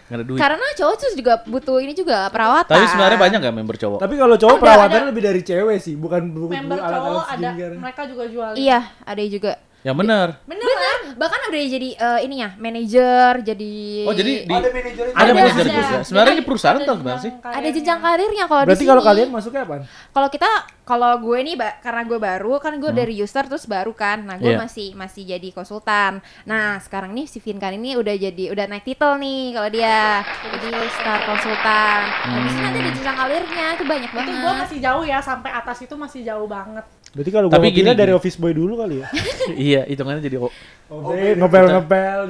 Ada 0.08 0.24
duit. 0.24 0.40
Karena 0.40 0.68
cowok 0.80 0.96
tuh 0.96 1.12
juga 1.20 1.34
butuh 1.44 1.78
ini 1.84 1.92
juga 1.92 2.32
perawatan. 2.32 2.72
Tapi 2.72 2.86
sebenarnya 2.88 3.20
banyak 3.20 3.40
gak 3.44 3.56
member 3.56 3.76
cowok? 3.76 4.00
Tapi 4.00 4.16
kalau 4.16 4.36
cowok 4.40 4.56
Ada, 4.56 4.64
perawatannya 4.64 5.04
ada. 5.04 5.12
lebih 5.12 5.24
dari 5.28 5.42
cewek 5.44 5.78
sih, 5.84 5.94
bukan 6.00 6.22
Member 6.32 6.80
cowok 6.80 7.26
ada, 7.28 7.50
mereka 7.76 8.02
juga 8.08 8.24
jual. 8.32 8.52
Iya, 8.56 8.80
ada 9.04 9.22
juga. 9.28 9.52
Yang 9.88 9.98
bener. 9.98 10.28
Bener, 10.44 10.60
Bener, 10.60 10.78
kan? 10.78 11.00
bahkan 11.16 11.40
udah 11.48 11.62
jadi 11.66 11.90
eh, 11.96 12.20
ininya 12.22 12.50
manajer, 12.58 13.34
jadi 13.42 13.74
Oh, 14.04 14.12
jadi 14.12 14.32
di 14.44 14.52
Ada 14.52 14.68
ada 14.68 14.68
Ada, 15.16 15.32
manajer 15.32 15.64
ada. 15.64 15.72
juga. 15.74 15.98
Sebenarnya 16.04 16.34
ini 16.34 16.38
Ada 16.38 16.44
perusahaan 16.44 16.78
jenjang 16.78 17.00
gimana 17.00 17.18
sih? 17.18 17.32
ada 17.40 17.70
jenjang 17.70 18.00
karirnya 18.00 18.46
kalau 18.46 18.62
di 18.62 18.68
Berarti 18.68 18.86
kalau 18.86 19.02
kalian 19.02 19.28
masuknya 19.30 19.62
apa? 19.64 19.76
kalau 20.10 20.28
kita 20.28 20.50
kalau 20.84 21.12
gue 21.20 21.40
nih 21.42 21.56
ba- 21.56 21.78
karena 21.78 22.02
gue 22.02 22.16
baru 22.18 22.54
kan 22.58 22.74
gue 22.74 22.92
dari 22.94 23.14
user 23.14 23.44
terus 23.44 23.64
baru 23.66 23.92
kan 23.94 24.24
nah 24.24 24.36
gue 24.36 24.48
Iya. 24.50 24.58
masih 24.58 24.88
masih 24.94 25.24
jadi 25.26 25.52
konsultan 25.52 26.20
nah 26.44 26.80
sekarang 26.80 27.12
nih 27.12 27.26
si 27.26 27.38
Vinkan 27.38 27.76
ini 27.76 27.96
udah 27.96 28.16
jadi 28.18 28.44
udah 28.50 28.66
naik 28.66 28.84
titel 28.86 29.16
nih 29.18 29.52
kalau 29.52 29.70
dia 29.70 30.24
jadi 30.46 30.68
star 30.90 31.20
konsultan 31.24 32.00
nah 32.08 32.40
di 32.40 32.50
sini 32.50 32.62
nanti 32.62 32.80
ada 32.80 32.92
jenjang 32.94 33.18
karirnya 33.18 33.66
itu 33.74 33.84
banyak 33.86 34.10
Itu 34.10 34.16
banget 34.18 34.36
gue 34.38 34.54
masih 34.58 34.80
jauh 34.82 35.04
ya, 35.04 35.20
sampai 35.20 35.52
atas 35.52 35.78
itu 35.82 35.94
masih 35.94 36.22
jauh 36.24 36.48
banget. 36.48 36.86
Berarti 37.18 37.32
kalau 37.34 37.50
Tapi 37.50 37.58
gua 37.58 37.74
gini, 37.74 37.78
pilih 37.82 37.96
dari 37.98 38.14
gini. 38.14 38.20
office 38.22 38.38
boy 38.38 38.54
dulu 38.54 38.74
kali 38.78 39.02
ya. 39.02 39.08
iya, 39.74 39.82
hitungannya 39.90 40.22
jadi 40.22 40.38
oh. 40.38 40.54
Oke, 40.94 41.34
ngepel 41.34 41.66
ngepel. 41.66 42.22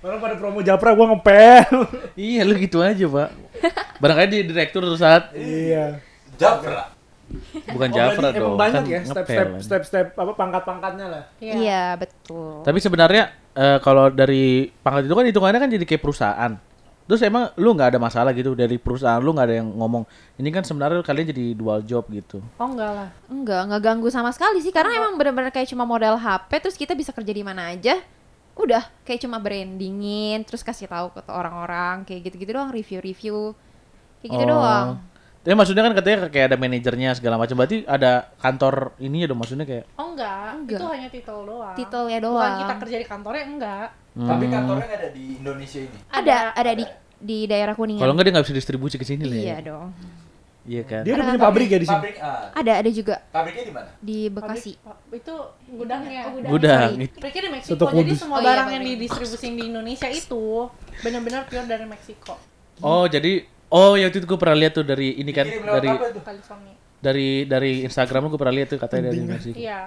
Orang 0.00 0.18
pada 0.22 0.34
promo 0.38 0.62
Japra 0.62 0.94
gua 0.94 1.06
ngepel. 1.18 1.66
Iya, 2.30 2.46
lu 2.46 2.54
gitu 2.62 2.78
aja, 2.78 3.04
Pak. 3.10 3.28
Barangkali 3.98 4.28
di 4.30 4.38
direktur 4.46 4.86
tuh 4.86 4.94
saat 4.94 5.34
iya. 5.34 5.98
Jafra. 6.38 6.94
bukan 7.74 7.90
Oh, 7.90 7.94
Jafra 7.94 8.28
dong. 8.30 8.54
Emang 8.54 8.58
banyak 8.58 8.82
kan 8.82 8.90
ya 8.90 9.00
step-step 9.06 9.48
step-step 9.62 10.06
apa 10.18 10.32
pangkat-pangkatnya 10.34 11.06
lah. 11.06 11.22
iya 11.38 11.94
betul 11.94 12.66
Tapi 12.66 12.78
sebenarnya 12.82 13.30
eh, 13.54 13.78
kalau 13.78 14.10
dari 14.10 14.66
pangkat 14.82 15.06
itu 15.06 15.14
kan 15.14 15.26
hitungannya 15.30 15.60
kan 15.62 15.70
jadi 15.70 15.84
kayak 15.86 16.02
perusahaan. 16.02 16.52
Terus 17.10 17.26
emang 17.26 17.50
lu 17.58 17.74
nggak 17.74 17.90
ada 17.90 17.98
masalah 17.98 18.30
gitu 18.30 18.54
dari 18.54 18.78
perusahaan 18.78 19.18
lu 19.18 19.34
nggak 19.34 19.46
ada 19.50 19.56
yang 19.58 19.66
ngomong 19.74 20.06
ini 20.38 20.46
kan 20.54 20.62
sebenarnya 20.62 21.02
kalian 21.02 21.34
jadi 21.34 21.58
dual 21.58 21.82
job 21.82 22.06
gitu. 22.06 22.38
Oh 22.54 22.70
enggak 22.70 22.92
lah. 22.94 23.08
enggak 23.26 23.60
enggak 23.66 23.82
ganggu 23.82 24.08
sama 24.14 24.30
sekali 24.30 24.62
sih 24.62 24.70
karena 24.70 24.94
emang 24.94 25.18
benar-benar 25.18 25.50
kayak 25.50 25.66
cuma 25.66 25.82
model 25.82 26.14
HP 26.14 26.50
terus 26.62 26.78
kita 26.78 26.94
bisa 26.94 27.10
kerja 27.10 27.34
di 27.34 27.42
mana 27.42 27.74
aja 27.74 27.98
udah 28.54 28.86
kayak 29.02 29.24
cuma 29.24 29.42
brandingin 29.42 30.44
terus 30.44 30.60
kasih 30.60 30.86
tahu 30.86 31.10
ke 31.10 31.20
orang-orang 31.26 32.06
kayak 32.06 32.28
gitu-gitu 32.28 32.54
doang 32.54 32.70
review-review 32.70 33.58
kayak 34.20 34.30
gitu 34.30 34.44
Oh. 34.46 34.50
doang 34.54 34.88
Tapi 35.40 35.56
maksudnya 35.56 35.80
kan 35.80 35.96
katanya 35.96 36.18
kayak 36.28 36.46
ada 36.52 36.56
manajernya 36.60 37.16
segala 37.16 37.40
macam. 37.40 37.56
Berarti 37.56 37.80
ada 37.88 38.28
kantor 38.36 38.92
ini 39.00 39.24
ya 39.24 39.32
dong 39.32 39.40
maksudnya 39.40 39.64
kayak 39.64 39.88
Oh 39.96 40.12
enggak, 40.12 40.52
Enggak. 40.52 40.76
itu 40.76 40.84
hanya 40.92 41.08
titel 41.08 41.38
doang. 41.48 41.72
titelnya 41.72 42.18
Bukan 42.20 42.28
doang 42.28 42.52
kita 42.60 42.74
kerja 42.84 42.96
di 43.00 43.06
kantornya 43.08 43.44
enggak. 43.48 43.88
Tapi 44.20 44.44
hmm. 44.46 44.52
kantornya 44.52 44.86
nggak 44.86 45.00
ada 45.00 45.10
di 45.16 45.24
Indonesia 45.40 45.80
ini. 45.80 45.98
ada 46.12 46.36
ada 46.52 46.72
di 46.76 46.84
di 47.20 47.38
daerah 47.44 47.74
kuningan 47.76 48.00
Kalau 48.00 48.12
enggak 48.16 48.26
dia 48.28 48.32
nggak 48.36 48.46
bisa 48.48 48.56
distribusi 48.56 48.96
ke 48.96 49.04
sini 49.04 49.24
lah. 49.28 49.36
iya 49.36 49.56
ya. 49.60 49.68
dong 49.72 49.92
Iya 50.60 50.82
kan. 50.84 51.02
Dia 51.08 51.16
udah 51.16 51.24
Ada 51.24 51.32
punya 51.32 51.46
pabrik 51.48 51.68
ya 51.72 51.78
di 51.80 51.86
sini. 51.88 51.96
Pabrik 51.96 52.16
ah. 52.20 52.52
ada 52.52 52.72
ada 52.84 52.90
juga 52.92 53.14
Pabriknya 53.32 53.64
di 53.64 53.72
mana? 53.72 53.90
di 53.96 54.18
Bekasi 54.28 54.72
Pabrik- 54.76 54.84
oh, 54.84 55.16
itu 55.16 55.34
gudangnya. 55.72 56.20
Gudang. 56.36 56.90
sorry. 56.92 57.06
Pabriknya 57.08 57.42
di 57.42 57.50
Meksiko. 57.56 57.84
Jadi 57.88 58.12
semua 58.12 58.36
Oh 58.36 58.40
iya, 58.40 58.48
barang 58.52 58.68
yang 58.76 58.84
didistribusin 58.84 59.52
di 59.56 59.64
Indonesia 59.72 60.08
itu 60.12 60.44
benar-benar 61.00 61.40
pure 61.48 61.64
dari 61.64 61.86
Meksiko. 61.88 62.34
Oh, 62.84 63.04
jadi 63.08 63.32
oh 63.72 63.96
ya 63.96 64.12
itu 64.12 64.20
gue 64.20 64.38
pernah 64.40 64.56
lihat 64.60 64.72
tuh 64.76 64.84
dari 64.84 65.16
ini 65.16 65.32
kan 65.32 65.48
dari 65.48 65.88
dari 67.00 67.28
dari 67.48 67.72
Instagram 67.88 68.28
lu 68.28 68.36
gue 68.36 68.40
pernah 68.40 68.56
lihat 68.60 68.76
tuh 68.76 68.78
katanya 68.78 69.10
dari 69.10 69.20
Meksiko. 69.24 69.56
Iya. 69.56 69.80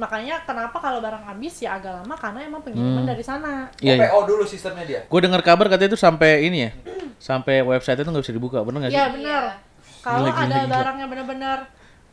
Makanya 0.00 0.40
kenapa 0.42 0.72
kalau 0.74 0.98
barang 0.98 1.20
habis 1.22 1.60
ya 1.60 1.76
agak 1.76 1.92
lama 1.94 2.14
karena 2.14 2.40
emang 2.42 2.60
pengiriman 2.60 3.04
Hmm. 3.04 3.10
dari 3.10 3.20
sana. 3.20 3.68
Iya. 3.78 3.94
iya. 3.94 4.08
PO 4.08 4.18
dulu 4.24 4.42
sistemnya 4.42 4.82
dia. 4.82 5.00
Gue 5.04 5.20
dengar 5.20 5.40
kabar 5.40 5.68
katanya 5.68 5.92
itu 5.92 6.00
sampai 6.00 6.42
ini 6.42 6.58
ya. 6.62 6.72
sampai 7.20 7.60
website 7.60 8.00
itu 8.00 8.08
nggak 8.08 8.24
bisa 8.24 8.32
dibuka, 8.32 8.58
bener 8.60 8.80
nggak 8.80 8.90
sih? 8.90 8.96
Iya 8.96 9.06
benar. 9.12 9.42
Kalau 10.00 10.24
Gila, 10.24 10.32
gila, 10.32 10.40
ada 10.40 10.56
gila. 10.58 10.72
barang 10.72 10.96
yang 10.96 11.10
benar-benar 11.12 11.58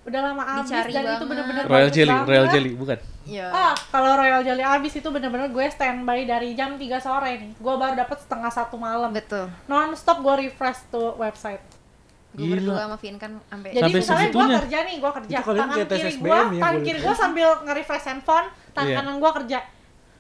udah 0.03 0.21
lama 0.21 0.43
habis 0.45 0.67
Dicari 0.69 0.87
dan 0.89 0.99
itu 0.99 1.07
banget. 1.07 1.27
benar-benar 1.27 1.63
Royal 1.65 1.89
Jelly, 1.89 2.11
banget. 2.13 2.27
Royal 2.27 2.47
Jelly, 2.49 2.71
bukan? 2.73 2.97
Iya. 3.25 3.47
Ah, 3.49 3.73
kalau 3.87 4.11
Royal 4.13 4.41
Jelly 4.41 4.63
habis 4.65 4.93
itu 4.93 5.07
bener-bener 5.07 5.47
gue 5.47 5.65
standby 5.65 6.19
dari 6.23 6.49
jam 6.53 6.75
3 6.75 6.83
sore 6.97 7.31
nih. 7.37 7.51
Gue 7.55 7.73
baru 7.73 7.93
dapat 7.93 8.17
setengah 8.19 8.47
satu 8.49 8.75
malam. 8.75 9.11
Betul. 9.11 9.47
Non 9.65 9.91
stop 9.93 10.19
gue 10.19 10.35
refresh 10.45 10.83
tuh 10.87 11.15
website. 11.15 11.63
Gue 12.37 12.45
Gila. 12.45 12.55
berdua 12.69 12.77
sama 12.79 12.97
Vin 12.97 13.15
kan 13.17 13.31
sampai 13.43 13.69
Jadi 13.71 13.81
Sampai 13.81 13.97
misalnya 13.97 14.27
gue 14.29 14.45
kerja 14.61 14.77
nih, 14.79 14.95
gue 14.95 15.11
kerja. 15.11 15.35
Tangan 15.41 15.77
kiri 15.83 16.11
gue, 16.13 16.29
ya, 16.29 16.43
tangan 16.55 16.77
kiri 16.79 16.99
gue 17.01 17.15
sambil 17.17 17.47
nge-refresh 17.65 18.05
handphone, 18.05 18.45
tangan 18.71 18.87
Iya. 18.87 18.97
kanan 18.97 19.15
gue 19.17 19.31
kerja. 19.35 19.59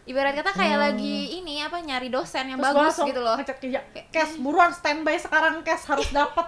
ibarat 0.03 0.33
kata 0.33 0.51
kayak 0.53 0.77
lagi 0.79 1.15
ini 1.35 1.59
apa 1.59 1.77
nyari 1.77 2.07
dosen 2.07 2.47
yang 2.47 2.57
Terus 2.57 2.71
bagus 2.73 2.95
gitu 3.05 3.19
loh. 3.19 3.35
ngecek 3.35 3.57
kerja. 3.59 3.79
Cash 4.07 4.39
buruan 4.39 4.71
standby 4.71 5.13
sekarang 5.15 5.59
cash 5.61 5.83
harus 5.85 6.07
dapat. 6.09 6.47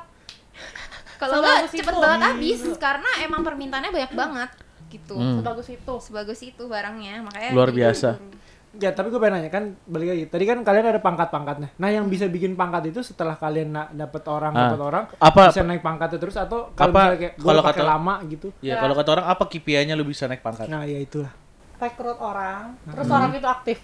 Kalau 1.19 1.43
nggak 1.43 1.67
cepet 1.67 1.83
itu. 1.85 1.99
banget 1.99 2.23
habis 2.33 2.59
karena 2.79 3.09
emang 3.19 3.43
permintaannya 3.43 3.91
banyak 3.91 4.13
banget 4.15 4.49
gitu. 4.89 5.13
Hmm. 5.13 5.37
Sebagus 5.37 5.67
itu. 5.67 5.93
Sebagus 5.99 6.39
itu 6.41 6.63
barangnya 6.65 7.19
makanya 7.21 7.51
Luar 7.51 7.69
biasa. 7.69 8.15
buru-buru. 8.15 8.39
Ya, 8.71 8.93
tapi 8.93 9.09
gue 9.09 9.17
pengen 9.17 9.33
nanya 9.35 9.49
kan 9.49 9.73
balik 9.83 10.07
lagi. 10.09 10.23
Tadi 10.27 10.43
kan 10.45 10.61
kalian 10.61 10.85
ada 10.87 11.01
pangkat-pangkatnya. 11.01 11.73
Nah, 11.75 11.89
yang 11.89 12.05
bisa 12.05 12.29
bikin 12.29 12.53
pangkat 12.53 12.93
itu 12.93 13.01
setelah 13.01 13.33
kalian 13.33 13.69
na- 13.71 13.89
dapet 13.89 14.21
orang, 14.23 14.53
Ah. 14.53 14.69
dapet 14.69 14.81
orang, 14.83 15.03
Apa- 15.17 15.49
bisa 15.49 15.65
naik 15.65 15.81
pangkatnya 15.81 16.19
terus 16.19 16.37
atau 16.37 16.69
kalau 16.71 16.93
Apa- 16.93 17.17
kayak 17.17 17.33
kalau 17.35 17.61
kata- 17.63 17.81
lama 17.83 18.21
gitu. 18.25 18.53
Ya, 18.59 18.77
Ya. 18.77 18.79
kalau 18.79 18.93
kata 18.93 19.09
orang 19.11 19.25
apa 19.27 19.43
KPI-nya 19.43 19.93
lu 19.93 20.05
bisa 20.05 20.29
naik 20.29 20.39
pangkat? 20.39 20.69
Nah, 20.69 20.85
ya 20.85 20.95
itulah. 20.95 21.33
Rekrut 21.75 22.19
orang, 22.19 22.77
terus 22.85 23.05
Hmm. 23.05 23.17
orang 23.17 23.31
itu 23.33 23.47
aktif. 23.47 23.77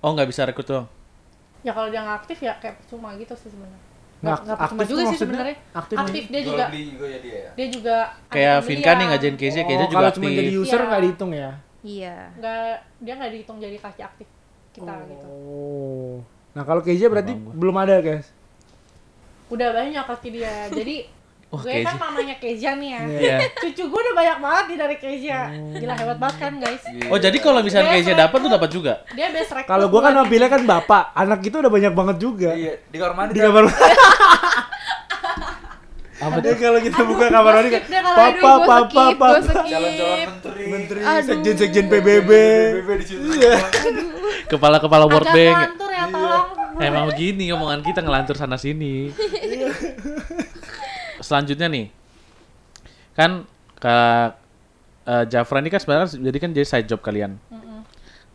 Oh, 0.00 0.12
nggak 0.12 0.28
bisa 0.28 0.44
rekrut 0.44 0.66
doang. 0.66 0.86
Ya 1.60 1.72
kalau 1.72 1.88
dia 1.88 2.00
nggak 2.00 2.18
aktif 2.18 2.38
ya 2.38 2.52
kayak 2.56 2.84
cuma 2.84 3.16
gitu 3.16 3.32
sih 3.34 3.48
sebenarnya. 3.48 3.80
Nggak, 4.20 4.20
Nggak 4.20 4.40
nggak 4.42 4.58
percuma 4.58 4.76
aktif 4.76 4.88
juga 4.90 5.02
sih 5.02 5.18
sebenarnya. 5.18 5.56
Aktif 5.72 5.96
Aktif, 5.98 6.22
dia 6.28 6.42
juga 6.42 6.64
ya 6.68 6.68
dia 6.68 7.32
ya. 7.32 7.50
dia 7.50 7.66
juga 7.70 7.96
Kayak 8.28 8.54
ada 8.54 8.66
Vinka 8.66 8.90
nih 8.90 9.04
ngajain 9.06 9.36
case-nya, 9.36 9.64
case-nya 9.64 9.80
Oh, 9.80 9.88
juga 9.88 9.96
kalau 9.96 10.10
aktif. 10.10 10.20
cuma 10.20 10.28
jadi 10.30 10.50
user 10.54 10.76
Iya. 10.76 10.86
nggak 10.86 11.00
dihitung 11.00 11.32
ya? 11.32 11.50
Iya. 11.80 12.28
nggak 12.34 12.64
dia 12.98 13.12
nggak 13.14 13.30
dihitung 13.32 13.56
jadi 13.56 13.76
kaki 13.76 14.02
aktif 14.02 14.28
kita 14.70 14.92
gitu 15.06 15.26
Oh. 15.26 16.20
Nah, 16.50 16.62
kalau 16.62 16.80
Keja 16.80 17.06
berarti 17.06 17.30
belum 17.32 17.74
ada, 17.74 17.98
guys. 17.98 18.26
udah 19.48 19.68
banyak 19.72 20.04
kaki 20.04 20.28
dia 20.32 20.68
jadi 20.68 20.96
Oh, 21.50 21.58
gue 21.58 21.82
kan 21.82 21.82
Keja. 21.90 21.98
mamanya 22.00 22.36
Keja 22.36 22.70
nih 22.76 22.88
ya 22.88 23.02
Iya. 23.02 23.36
cucu 23.56 23.82
gue 23.82 24.00
udah 24.00 24.14
banyak 24.14 24.38
banget 24.38 24.64
nih 24.66 24.78
dari 24.78 24.96
Keja 24.96 25.38
gila 25.74 25.94
hebat 25.96 26.18
banget 26.20 26.36
kan 26.38 26.52
guys 26.58 26.82
Oh, 27.06 27.18
jadi 27.18 27.34
kalau 27.36 27.58
misalnya 27.58 27.88
Dia 27.88 27.96
case-nya 27.98 28.16
dapat 28.20 28.38
tuh 28.38 28.50
dapat 28.52 28.70
juga. 28.70 28.92
dia 29.10 29.26
best 29.28 29.50
record 29.50 29.66
Kalau 29.68 29.86
gua 29.88 30.00
kan 30.00 30.14
mobilnya 30.16 30.46
kan 30.46 30.62
bapak, 30.62 31.10
anak 31.12 31.42
itu 31.42 31.56
udah 31.56 31.66
banyak 31.68 31.90
banget 31.90 32.16
juga. 32.18 32.50
Iya, 32.52 32.78
di 32.84 32.96
kamar 32.96 33.14
mandi. 33.16 33.32
Di 33.32 33.40
kamar 33.40 33.62
Apa 36.20 36.36
dia 36.38 36.52
kalau 36.54 36.78
kita 36.78 37.00
buka 37.02 37.24
kamar 37.26 37.52
mandi 37.56 37.70
kan 37.72 37.82
papa 37.88 38.52
papa 38.60 38.82
papa. 39.16 39.26
Calon-calon 39.42 40.30
menteri. 40.70 40.98
sekjen 41.02 41.56
sekjen 41.58 41.86
PBB. 41.90 42.30
PBB 42.30 42.90
di 43.02 43.04
situ. 43.06 43.26
Iya. 43.34 43.58
Kepala-kepala 44.50 45.04
World 45.06 45.26
agak 45.30 45.36
Bank. 45.36 45.56
ngelantur 45.58 45.90
ya 45.90 46.04
tolong 46.10 46.46
Emang 46.80 47.04
begini 47.12 47.52
omongan 47.52 47.84
kita 47.84 48.00
ngelantur 48.00 48.40
sana 48.40 48.56
sini. 48.56 49.12
Selanjutnya 51.20 51.68
nih, 51.68 51.92
kan 53.12 53.44
kak 53.76 54.40
eh, 55.04 55.24
Jafra 55.28 55.60
ini 55.60 55.68
kan 55.68 55.80
sebenarnya 55.84 56.16
jadi 56.16 56.38
kan 56.40 56.50
jadi 56.56 56.66
side 56.66 56.88
job 56.88 57.04
kalian. 57.04 57.36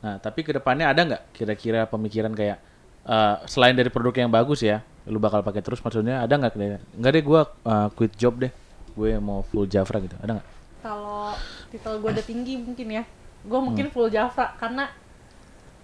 Nah, 0.06 0.22
tapi 0.22 0.46
ke 0.46 0.54
depannya 0.54 0.94
ada 0.94 1.02
nggak 1.02 1.34
kira-kira 1.34 1.90
pemikiran 1.90 2.30
kayak 2.38 2.62
eh, 3.10 3.36
selain 3.50 3.74
dari 3.74 3.90
produk 3.90 4.14
yang 4.14 4.30
bagus 4.30 4.62
ya, 4.62 4.86
lu 5.10 5.18
bakal 5.18 5.42
pakai 5.42 5.66
terus 5.66 5.82
maksudnya 5.82 6.22
ada 6.22 6.38
nggak 6.38 6.54
Nggak 7.02 7.12
deh, 7.18 7.24
gua 7.26 7.42
eh, 7.66 7.88
quit 7.98 8.14
job 8.14 8.38
deh, 8.38 8.54
gue 8.94 9.12
mau 9.18 9.42
full 9.42 9.66
Jafra 9.66 9.98
gitu, 9.98 10.14
ada 10.22 10.38
nggak? 10.38 10.48
kalau 10.86 11.34
titel 11.76 11.94
gue 11.98 12.10
udah 12.10 12.26
tinggi 12.26 12.56
mungkin 12.58 12.88
ya 12.90 13.04
gue 13.42 13.52
Hmm. 13.52 13.66
mungkin 13.68 13.86
full 13.88 14.08
Jafra 14.08 14.56
karena 14.56 14.88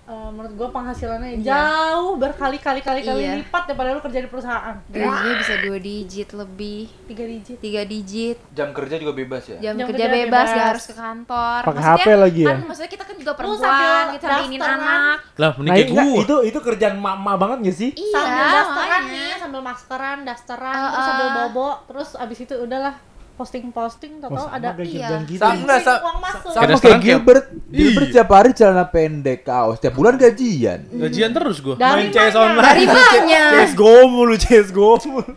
eh, 0.03 0.29
menurut 0.29 0.57
gue 0.57 0.67
penghasilannya 0.67 1.29
Iya. 1.35 1.45
jauh 1.45 2.17
berkali-kali 2.17 2.81
kali 2.81 2.99
kali 2.99 3.21
Iya. 3.21 3.37
lipat 3.37 3.63
daripada 3.65 3.89
lu 3.91 4.01
kerja 4.01 4.19
di 4.19 4.27
perusahaan 4.27 4.75
Gajinya 4.83 5.33
bisa 5.37 5.53
dua 5.61 5.77
digit 5.77 6.29
lebih, 6.33 6.89
tiga 7.05 7.23
digit 7.23 7.57
tiga 7.59 7.81
digit. 7.83 8.37
Jam 8.51 8.73
kerja 8.73 8.97
juga 8.97 9.13
bebas 9.13 9.45
ya. 9.45 9.57
Jam, 9.61 9.77
Jam 9.77 9.87
kerja 9.87 10.01
kerja 10.01 10.17
bebas, 10.17 10.27
bebas. 10.41 10.47
gak 10.51 10.67
harus 10.67 10.83
ke 10.83 10.95
kantor. 10.95 11.59
Pakai 11.63 11.83
HP 11.85 12.07
lagi 12.17 12.41
ya? 12.41 12.49
Kan, 12.49 12.59
maksudnya 12.65 12.91
kita 12.91 13.03
kan 13.05 13.15
juga 13.15 13.31
perempuan, 13.35 13.61
sambil 13.61 13.93
kita 14.11 14.35
ingin 14.43 14.59
kan? 14.59 14.73
anak. 14.73 15.17
Lah, 15.37 15.51
mending 15.53 15.69
Nah, 15.69 15.75
kayak 15.77 15.89
gua. 15.93 16.03
itu 16.19 16.35
itu 16.43 16.59
kerjaan 16.59 16.95
mak-mak 16.97 17.35
banget 17.37 17.57
gak 17.61 17.77
sih? 17.77 17.89
Iya, 17.93 18.11
sambil 18.17 18.45
dasteran 18.49 18.73
makanya. 18.81 19.13
nih 19.13 19.31
sambil 19.37 19.61
maskeran 19.61 20.17
dasteran 20.25 20.73
Uh, 20.73 20.89
terus 20.89 21.05
sambil 21.05 21.27
uh. 21.27 21.33
bobo 21.37 21.69
terus 21.87 22.09
abis 22.15 22.37
itu 22.41 22.53
udahlah 22.57 22.95
posting 23.41 23.65
posting 23.69 24.13
tau 24.17 24.29
Oh, 24.29 24.45
ada 24.45 24.69
sama 24.71 24.85
iya. 24.85 25.17
kita. 25.25 25.41
Sama 25.41 25.57
enggak 25.57 25.79
sa 25.81 25.93
uang 25.99 26.17
masuk 26.21 26.49
sama 26.53 26.77
Kayak 26.77 26.99
Gilbert. 27.01 27.43
Gilbert 27.67 28.05
Iya. 28.05 28.13
tiap 28.13 28.29
hari 28.29 28.49
celana 28.53 28.85
pendek, 28.85 29.39
kaos, 29.41 29.77
tiap 29.77 29.93
bulan 29.93 30.13
gajian. 30.15 30.85
Gajian 30.87 31.31
terus 31.33 31.57
gua. 31.59 31.73
dari 31.75 32.05
Main 32.05 32.13
CS 32.13 32.35
online. 32.35 32.61
Dari 32.61 32.83
mana? 32.93 33.49
CSGO 33.57 33.95
mulu, 34.05 34.33
CSGO 34.37 34.93
mulu. 35.07 35.33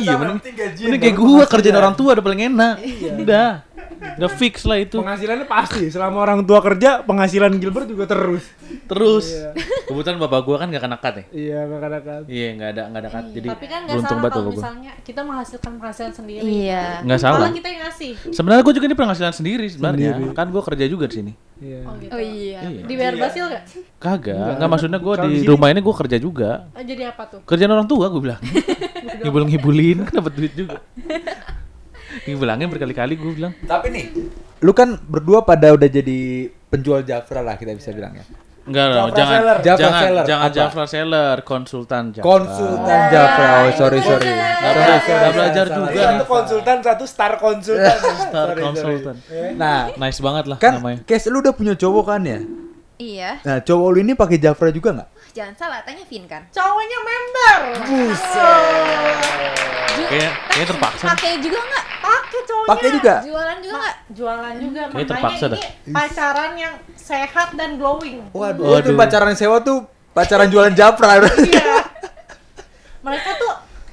iya, 0.00 0.16
mending, 0.16 0.54
mending 0.80 1.00
kayak 1.02 1.12
gua 1.14 1.44
kerjaan 1.44 1.76
orang 1.76 1.92
tua 1.92 2.16
udah 2.16 2.24
paling 2.24 2.48
enak. 2.48 2.74
Udah. 3.20 3.50
Udah 4.12 4.30
fix 4.30 4.62
lah 4.62 4.76
itu. 4.76 4.98
Penghasilannya 4.98 5.46
pasti. 5.46 5.86
Selama 5.88 6.20
orang 6.20 6.42
tua 6.42 6.58
kerja, 6.58 7.00
penghasilan 7.00 7.54
Gilbert 7.56 7.86
juga 7.86 8.04
terus. 8.04 8.44
Terus. 8.84 9.26
Kebetulan 9.84 10.18
bapak 10.18 10.40
gua 10.42 10.56
kan 10.58 10.66
gak 10.68 10.80
kena 10.80 10.96
cut 10.96 11.14
ya. 11.14 11.24
Iya, 11.30 11.58
kadang-kadang. 11.64 12.22
Iya, 12.26 12.48
nggak 12.52 12.68
ada 12.68 12.82
nggak 12.86 13.00
ada 13.00 13.10
cut. 13.10 13.24
Jadi 13.30 13.48
tapi 13.48 13.66
kan 13.66 13.80
beruntung 13.82 14.02
salah 14.02 14.18
banget 14.18 14.32
kalau 14.32 14.42
bapak 14.42 14.42
gua. 14.48 14.62
misalnya 14.62 14.92
kita 15.02 15.20
menghasilkan 15.22 15.72
penghasilan 15.74 16.12
sendiri 16.12 16.42
Iya. 16.42 16.84
Nggak 17.02 17.20
salah. 17.20 17.38
malah 17.38 17.52
kita 17.52 17.68
yang 17.68 17.82
ngasih 17.82 18.12
Sebenarnya 18.30 18.62
gua 18.62 18.74
juga 18.74 18.86
ini 18.86 18.96
penghasilan 18.96 19.32
sendiri 19.32 19.66
sebenarnya. 19.66 20.10
Sendiri. 20.12 20.34
Kan 20.34 20.46
gua 20.48 20.62
kerja 20.62 20.84
juga 20.86 21.04
di 21.06 21.14
sini. 21.14 21.32
Iya. 21.62 21.78
oh 21.84 21.94
gitu 21.94 22.10
Oh 22.10 22.18
iya. 22.20 22.60
Iya. 22.64 22.82
dibayar 22.84 23.14
basil 23.16 23.44
gak? 23.46 23.62
Kagak. 23.96 24.54
Nggak 24.58 24.68
maksudnya 24.68 24.98
gua 24.98 25.14
Kalau 25.14 25.24
di 25.24 25.30
di 25.30 25.38
sini- 25.38 25.50
rumah 25.50 25.68
ini 25.68 25.80
gua 25.80 25.94
kerja 25.96 26.16
juga. 26.18 26.50
Oh, 26.68 26.82
jadi 26.82 27.02
apa 27.08 27.22
tuh? 27.28 27.40
Kerjaan 27.42 27.70
orang 27.70 27.86
tua 27.86 28.06
gua 28.06 28.20
bilang. 28.20 28.40
Ngibul-ngibulin 29.22 29.98
kan 30.04 30.12
dapat 30.18 30.32
duit 30.34 30.52
juga. 30.52 30.78
Ngibulangin 32.22 32.68
berkali-kali 32.68 33.14
gua 33.14 33.32
bilang. 33.32 33.52
Tapi 33.58 33.86
nih, 33.88 34.04
lu 34.58 34.72
kan 34.72 34.96
berdua 34.98 35.42
pada 35.42 35.70
udah 35.70 35.86
jadi 35.86 36.18
penjual 36.66 37.00
Jafra 37.00 37.40
lah 37.40 37.54
kita 37.54 37.72
bisa 37.72 37.90
bilang 37.90 38.14
ya. 38.14 38.24
Enggak 38.62 38.84
dong, 38.88 39.10
Jafra 39.10 39.18
jangan 39.18 39.34
seller. 39.34 39.56
Jafra 39.58 39.80
jangan 39.82 40.00
seller, 40.00 40.24
jangan 40.24 40.44
apa? 40.44 40.54
Jafra 40.54 40.84
seller, 40.86 41.36
konsultan 41.42 42.04
Jafra. 42.10 42.24
Konsultan 42.24 43.00
Jafra. 43.10 43.48
Oh, 43.50 43.70
sorry 43.74 43.98
sorry. 44.00 44.30
Nggak 44.30 44.62
Sorry, 44.62 44.78
bela- 44.78 45.02
sorry, 45.02 45.18
nggak 45.18 45.32
belajar 45.34 45.66
juga 45.66 45.90
nih. 45.90 45.98
Satu 45.98 46.24
konsultan, 46.24 46.76
satu 46.80 47.04
star 47.04 47.32
konsultan. 47.36 47.98
Star 48.22 48.46
Sorry, 48.48 48.62
konsultan. 48.62 49.16
sorry. 49.18 49.50
Nah, 49.54 49.90
Nice 49.92 50.20
banget 50.20 50.44
lah 50.46 50.56
kan 50.56 50.72
namanya. 50.78 50.98
Kes 51.02 51.26
lu 51.26 51.42
udah 51.42 51.50
punya 51.50 51.74
cowok 51.74 52.04
kan 52.06 52.22
ya? 52.22 52.38
Iya. 52.96 53.30
Nah, 53.42 53.58
cowok 53.58 53.88
lu 53.88 53.98
ini 54.00 54.14
pakai 54.14 54.38
Jafra 54.38 54.70
juga 54.70 54.94
nggak? 54.94 55.08
Jangan 55.32 55.54
salah, 55.56 55.80
tanya 55.80 56.04
Vin 56.04 56.24
kan. 56.26 56.44
cowoknya 56.48 56.98
member 57.00 57.60
Kayaknya 60.02 60.28
kayaknya 60.46 60.66
terpaksa. 60.68 61.02
nih. 61.02 61.10
Pakai 61.10 61.32
juga 61.40 61.58
nggak? 61.62 61.84
pakai 62.02 62.40
cowoknya 62.42 62.70
Pakai 62.70 62.88
juga. 62.90 63.14
Jualan 63.22 63.58
juga 63.58 63.76
nggak? 63.78 63.96
jualan 64.12 64.54
juga 64.54 64.80
Kayaknya 64.82 64.92
makanya 64.92 65.08
terpaksa 65.08 65.44
ini 65.46 65.60
pacaran 65.88 66.52
yang 66.54 66.74
sehat 66.94 67.48
dan 67.54 67.70
glowing 67.76 68.18
Waduh, 68.30 68.62
Waduh. 68.68 68.82
itu 68.82 68.92
pacaran 68.92 69.32
sewa 69.32 69.56
tuh 69.58 69.78
pacaran 70.12 70.48
jualan 70.48 70.72
Jafra. 70.72 71.16
iya 71.40 71.80
mereka 73.00 73.30
tuh 73.34 73.41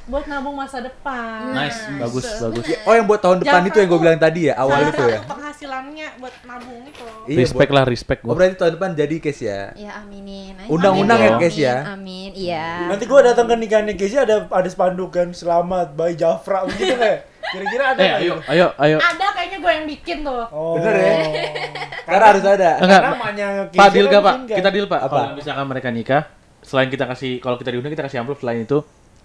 buat 0.09 0.25
nabung 0.25 0.53
masa 0.53 0.81
depan 0.81 1.53
Nice, 1.53 1.85
bagus, 1.95 2.25
bagus. 2.35 2.65
oh, 2.81 2.91
yang 2.91 3.05
buat 3.05 3.17
tahun 3.19 3.37
depan 3.39 3.61
itu 3.63 3.77
yang 3.77 3.87
gue 3.87 3.99
bilang 3.99 4.17
tadi 4.17 4.49
ya, 4.49 4.57
awal 4.57 4.81
itu 4.83 5.03
ya. 5.03 5.21
penghasilannya 5.23 6.07
buat 6.17 6.33
nabung 6.43 6.81
itu 6.83 7.05
Iya, 7.23 7.37
Respect 7.39 7.69
buat- 7.69 7.77
lah, 7.77 7.85
respect 7.85 8.19
Oh, 8.19 8.25
gua. 8.25 8.35
berarti 8.35 8.55
tahun 8.55 8.73
depan 8.73 8.89
jadi 8.95 9.15
Kes 9.19 9.39
ya. 9.39 9.69
Ya 9.75 9.91
aminin. 9.95 10.57
aja. 10.57 10.65
Undang-undang 10.67 11.19
ya, 11.19 11.31
guys, 11.35 11.53
ya. 11.53 11.75
Amin, 11.87 12.33
iya. 12.33 12.89
Nanti 12.89 13.05
gua 13.05 13.21
datang 13.23 13.45
ke 13.45 13.53
nikahannya 13.55 13.93
Keja 13.93 14.25
ada 14.25 14.49
ada 14.49 14.65
spanduk 14.67 15.09
kan 15.11 15.29
selamat 15.29 15.93
by 15.93 16.13
Jafra 16.13 16.65
begitu 16.65 16.89
nggak? 16.91 17.17
Kira-kira 17.49 17.83
ada 17.87 17.99
Eh, 17.99 18.07
nggak 18.07 18.19
ayo, 18.19 18.33
ayo, 18.47 18.67
ayo. 18.75 18.97
ada 18.99 19.25
kayaknya 19.31 19.57
gue 19.59 19.71
yang 19.71 19.85
bikin 19.87 20.17
tuh 20.21 20.43
Oh. 20.49 20.73
Bener 20.75 20.95
ya? 20.95 21.13
Karena 22.03 22.25
harus 22.27 22.43
ada. 22.43 22.69
Enggak, 22.77 22.99
Karena 22.99 23.09
namanya 23.11 23.47
Pak 23.67 23.85
kan 23.85 24.05
gak 24.07 24.21
Pak? 24.21 24.33
mungkin 24.35 24.47
kan. 24.47 24.57
Kita 24.57 24.69
deal 24.71 24.87
Pak. 24.87 25.01
Apa? 25.03 25.13
Kalau 25.15 25.35
misalkan 25.35 25.65
mereka 25.65 25.89
nikah, 25.89 26.21
selain 26.61 26.89
kita 26.89 27.05
kasih, 27.05 27.31
kalau 27.37 27.55
kita 27.55 27.69
diundang 27.69 27.89
kita 27.91 28.03
kasih 28.03 28.17
amplop 28.19 28.37
selain 28.37 28.63
itu, 28.63 28.81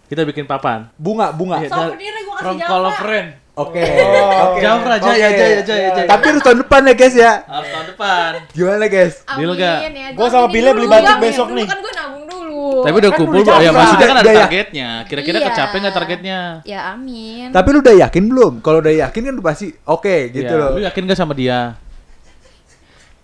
kita 0.06 0.23
bikin 0.23 0.44
papan. 0.44 0.88
Bunga, 0.94 1.30
bunga. 1.30 1.58
Iya. 1.58 1.70
souvenir 1.70 2.12
gue 2.12 2.25
kasih 2.26 2.40
From 2.40 2.56
Java 2.56 2.68
call 2.68 2.84
of 2.84 2.96
friend. 2.96 3.28
Oke. 3.54 3.78
Oh, 3.78 4.50
Oke. 4.50 4.58
Jafra, 4.61 4.94
Oke. 4.94 5.06
jaya, 5.06 5.28
jaya, 5.30 5.58
jaya, 5.62 5.88
jaya. 5.94 6.08
Tapi 6.11 6.25
harus 6.26 6.42
tahun 6.42 6.58
depan 6.61 6.80
ya, 6.82 6.94
guys 6.96 7.14
ya. 7.14 7.32
Harus 7.46 7.68
tahun 7.70 7.87
depan. 7.88 8.30
Gimana, 8.50 8.84
guys? 8.84 9.14
Deal 9.23 9.30
Amin 9.30 9.49
nggak? 9.54 9.78
ya. 9.87 10.08
Gua 10.11 10.26
sama 10.26 10.46
Pile 10.50 10.70
beli 10.70 10.87
batik 10.87 11.06
amin 11.08 11.23
besok 11.23 11.49
nih. 11.52 11.62
Kan 11.64 11.78
gue 11.78 11.92
nabung 11.94 12.25
dulu. 12.26 12.82
Tapi 12.82 12.96
udah 12.99 13.11
Kan 13.11 13.18
kumpul, 13.23 13.40
udah 13.40 13.54
Pak. 13.54 13.62
ya 13.62 13.70
maksudnya 13.70 14.04
kan 14.04 14.16
ada 14.16 14.20
Udah 14.20 14.34
ya. 14.34 14.42
targetnya. 14.42 14.88
Kira-kira 15.06 15.37
Iya. 15.38 15.46
kecapai 15.49 15.76
nggak 15.78 15.94
targetnya? 15.94 16.38
Ya 16.66 16.80
amin. 16.90 17.46
Tapi 17.49 17.68
lu 17.70 17.78
udah 17.78 17.94
yakin 17.96 18.25
belum? 18.26 18.52
Kalau 18.58 18.78
udah 18.82 18.94
yakin 18.99 19.20
kan 19.23 19.32
lu 19.32 19.42
pasti 19.42 19.66
oke 19.84 20.16
gitu 20.30 20.50
Iya, 20.50 20.58
loh. 20.58 20.70
Lu 20.75 20.80
yakin 20.82 21.02
gak 21.04 21.16
sama 21.16 21.32
dia? 21.32 21.78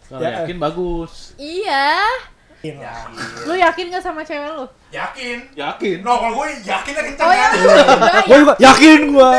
Kalau 0.07 0.21
Ya, 0.21 0.31
yakin 0.41 0.57
bagus. 0.59 1.35
Iya. 1.37 2.07
Lu 3.43 3.55
yakin 3.55 3.85
gak 3.89 4.03
sama 4.03 4.21
cewek 4.21 4.53
lu? 4.53 4.69
Yakin. 4.91 5.49
Yakin. 5.55 5.97
No, 6.01 6.13
kalau 6.19 6.35
gue 6.37 6.61
yakinnya 6.61 7.03
kenceng 7.03 7.25
Oh 7.25 7.33
ya, 7.33 7.47
kan. 7.47 7.57
Gue 8.21 8.29
ya. 8.29 8.39
juga 8.39 8.55
yakin 8.59 9.01
gue. 9.09 9.33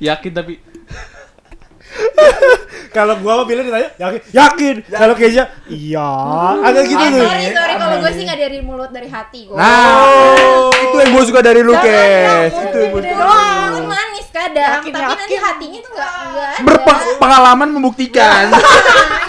Yakin 0.00 0.32
tapi 0.32 0.54
Kalau 2.90 3.16
gue 3.16 3.28
mah 3.30 3.44
pilih 3.44 3.62
ditanya 3.62 3.88
yakin, 3.98 4.20
yakin. 4.30 4.74
Kalau 4.86 5.12
Keja, 5.14 5.44
iya. 5.66 6.08
Agak 6.62 6.84
gitu 6.86 6.96
Eh, 6.98 7.08
tuh. 7.10 7.20
sorry, 7.22 7.44
sorry 7.50 7.74
kalau 7.76 7.96
gue 7.98 8.10
sih 8.10 8.22
nggak 8.22 8.40
dari 8.42 8.58
mulut 8.60 8.88
dari 8.88 9.08
hati 9.08 9.40
gue. 9.44 9.56
Nah, 9.56 10.68
itu 10.70 10.96
yang 10.98 11.10
gue 11.10 11.24
suka 11.24 11.40
dari 11.40 11.60
lu, 11.60 11.72
Kes. 11.74 12.52
Itu 12.52 12.76
yang 12.78 12.90
gue 12.90 13.02
suka. 13.02 13.24
mulut 13.66 13.84
manis 13.86 14.28
kadang, 14.28 14.72
Yakin, 14.78 14.90
tapi 14.90 15.04
nanti 15.06 15.24
yakin. 15.30 15.40
hatinya 15.42 15.78
tuh 15.78 15.90
nggak. 15.90 16.54
Berpengalaman 16.62 17.68
membuktikan. 17.70 18.44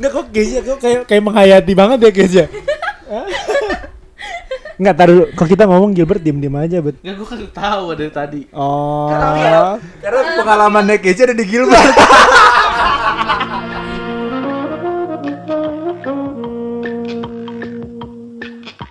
Enggak 0.00 0.16
kok 0.16 0.26
Keja 0.32 0.58
kok 0.64 0.80
kayak 0.80 1.04
kayak 1.04 1.22
menghayati 1.28 1.72
banget 1.76 1.98
ya 2.00 2.10
Keja. 2.16 2.44
Enggak 4.80 4.94
taruh 5.04 5.28
kok 5.36 5.44
kita 5.44 5.68
ngomong 5.68 5.92
Gilbert 5.92 6.24
diem-diem 6.24 6.56
aja, 6.56 6.80
Bet. 6.80 6.96
ya 7.04 7.12
gue 7.12 7.28
kan 7.28 7.36
tahu 7.52 7.92
dari 7.92 8.08
tadi. 8.08 8.40
Oh. 8.56 9.12
Karena 10.00 10.20
pengalamannya 10.40 10.96
Keja 11.04 11.28
ada 11.28 11.36
di 11.36 11.44
Gilbert. 11.44 11.84